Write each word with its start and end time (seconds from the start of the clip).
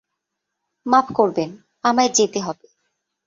মাফ 0.85 1.07
করবেন, 1.13 1.49
আমায় 1.83 2.11
যেতে 2.13 2.39
হবে। 2.39 2.67